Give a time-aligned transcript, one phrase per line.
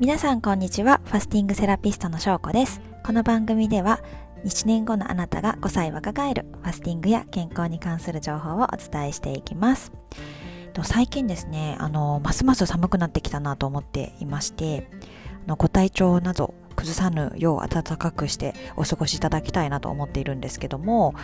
[0.00, 1.02] 皆さんこんにちは。
[1.04, 2.80] ファスティングセラピストのしょうこです。
[3.04, 4.00] この番組では
[4.46, 9.92] 1年後のあなたが5歳若返るファスティングや健康に関する情報をお伝えしていきます。
[10.84, 14.88] 最近ですねあのますます寒くなってきたなと思っていまして
[15.44, 21.14] あのご体調など崩さぬよう暖かくしてお過ごしいただきたいなと思っているんですけども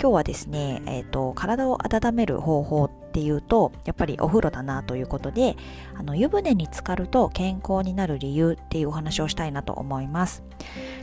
[0.00, 5.56] 今日はですね、えーと、体を温める方法っていうとやっぱりお風呂だなということで
[5.94, 10.42] あの湯船に浸かると健康になる理由っていうお話をしたいなと思います。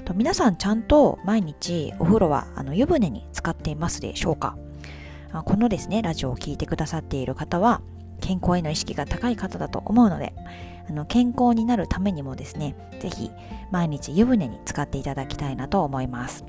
[0.06, 4.58] と皆さんちゃんと毎日お風呂はあの湯船に浸かっていますでしょうか？
[5.46, 7.82] このですねラジオを聴いてくださっている方は
[8.20, 10.34] 健康への意識が高い方だと思うので
[10.90, 13.32] あの健康になるためにもですね是非
[13.72, 16.46] 毎日湯船に使っていただきたいなと思います。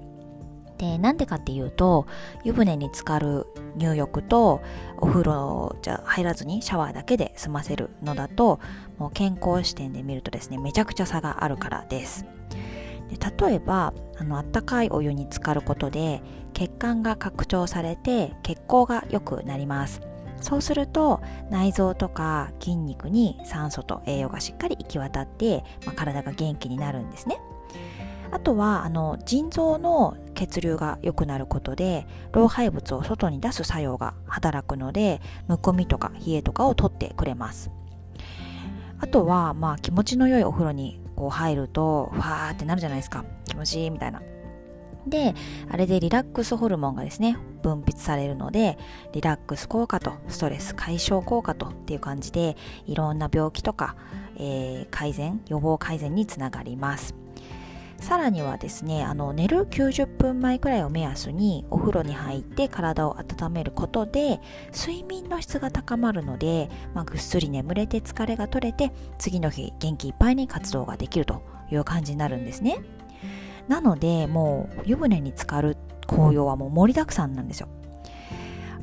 [0.79, 2.07] でなんでかっていうと
[2.43, 3.47] 湯船に浸かる
[3.77, 4.63] 入浴と
[4.97, 8.61] お風呂じゃ入らずにシャワーだけで済ませるのだと
[8.97, 12.25] もう健康視点で見るとですねめちゃくちゃ差があるからです。
[13.11, 16.23] で例えばあの温かいお湯に浸かることで
[16.55, 20.01] 血管が拡張されて血行が良くなります。
[20.41, 27.41] そうすると内臓とか筋肉に酸素と栄養がしっかり行き渡って、まあ、体が元気になるんですね。
[28.33, 37.71] あとはあの腎臓の血流が良くなることで老廃物を外に出す作用が働くのでむくみとか冷えとかを取ってくれます。
[39.01, 44.23] あとは、まあ、気持ちの良いお風呂にこう入るとファーってなるじゃないですか気持ちいいみたいな
[45.07, 45.35] で、
[45.71, 48.79] あれでリラックスホルモンがですね、分泌されるので、
[49.13, 53.97] リラックス効果とストレス解消効果とっていう感じで、いろんな病気とか、
[54.37, 57.15] えー、改善、予防改善につながります。
[58.01, 64.41] さらにはですね、あの寝る90分前くらいを目安にお風呂に入って体を温めることで
[64.73, 72.79] 睡眠の質が高まるので、まあ、ぐっすり眠れて疲れが取れて次の日元気いっぱいに活動ができるという感じになるんですね。
[73.69, 75.77] なのでもう湯船に浸かる
[76.07, 77.69] 紅葉はもう盛りだくさんなんですよ。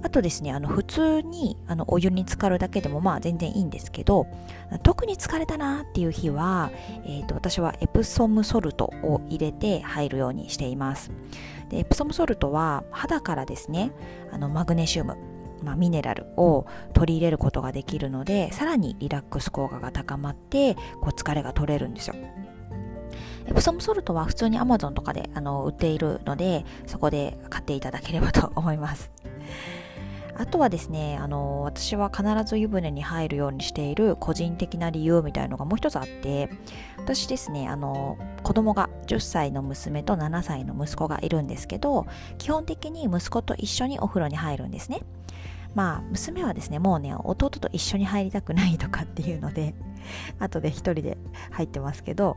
[0.03, 4.27] あとですねあの普通にあのお湯に浸かるだけでもまあ全然いいんですけど
[4.83, 6.71] 特に疲れたなっていう日は、
[7.05, 11.11] えーと、私はエプソムソルトを入れて入るようにしています。
[11.69, 13.91] でエプソムソルトは肌からですね
[14.31, 15.17] あのマグネシウム
[15.63, 22.15] まあ、ミネラルを取り入れることができるのでさらにリラックス効果が高まってこう疲れが取れるんですよ。
[23.57, 29.09] プソムソルトは普通に Amazon とかであの売っているので、そこで買っていただければと思います。
[30.37, 36.51] あとはですね、あの、私は必ず湯船に入るようにしている個人的な理由みたいなのがもう一つあって、
[36.99, 42.05] 私ですね、あの、子供が10歳の娘と7歳の息子がいるんですけど、
[42.37, 44.99] 基本的に息子と一緒にお風呂に入るんですね。
[45.77, 49.75] まあ、娘はですね、もうね、弟と一緒に入りたくないとかっていうので、
[50.39, 51.19] 後で一人で
[51.51, 52.35] 入ってますけど、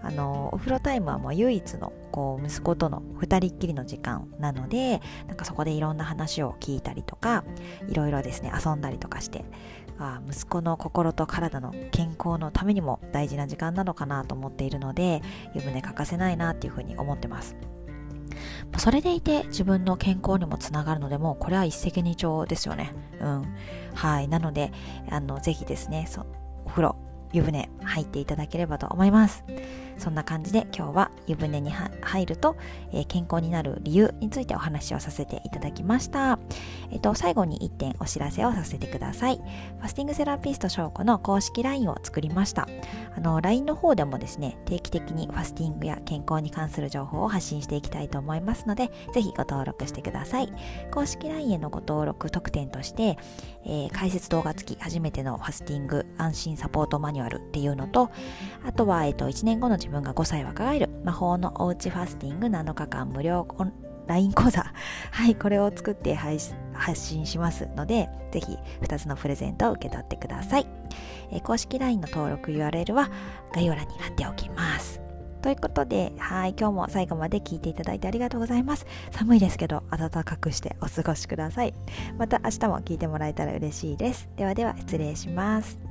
[0.00, 7.44] あのお風呂タイムはもう唯一のこう息子との2人っきりの時間なのでなんかそこでいろんな話を聞いたりとか
[7.88, 9.44] いろいろですね遊んだりとかして
[9.98, 15.20] あ息子の心と体の健康のためにも大事な時間なのかなと思っているので
[15.52, 17.56] 湯船欠かせないなっていうふうに思ってます。
[18.76, 22.94] それでいて自分の健康にもつながるのでもうこれは一石二鳥ですよね。
[23.20, 23.44] うん。
[23.94, 24.28] はい。
[24.28, 24.72] なので
[25.10, 26.08] あのぜひですね
[26.64, 26.96] お風呂
[27.32, 29.44] 湯船入っていただければと思います。
[29.98, 32.56] そんな感じで今日は湯船に入ると、
[32.92, 36.38] えー、健康になる理由についてお話をさせていただきました。
[36.90, 39.36] えっ、と、最後に1点お知らせをさせてください。
[39.36, 42.68] ファスティングセラピスト翔子の公式 LINE を作りました。
[43.16, 50.52] あの、LINE の方でもですね、定期的にファスティングや健康に関する情報を発信していきたいと思いますので、ぜひご登録してください。
[50.90, 53.18] 公式 LINE へのご登録特典として、
[53.64, 58.10] えー、解説動画付き初めてのファスティング安心サポートマニュアルっていうのと、
[58.64, 63.48] あとは、えっ、と、1年後の自自分が5歳若返る魔法のおうちファスティング7日間無料
[64.06, 64.66] LINE 講座。
[65.10, 66.54] はい、これを作って発
[66.94, 70.66] 信しますので、ぜひ2つのプレゼントを受け取ってください。
[71.30, 73.08] え、公式 LINE の登録 URL は
[73.54, 75.00] 概要欄に貼っておきます。
[75.40, 78.84] ということで、はい、今日も最後まで聞いていただいてありがとうございます。
[79.10, 81.72] 寒いですけど、暖かくしてお過ごしください。
[82.18, 84.28] また明日も聞いてもらえたら嬉しいです。
[84.36, 85.87] ではでは、失礼します。